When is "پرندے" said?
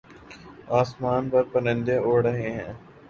1.51-1.97